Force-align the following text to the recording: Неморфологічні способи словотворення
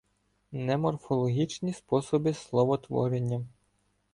Неморфологічні 0.51 1.73
способи 1.73 2.33
словотворення 2.33 3.45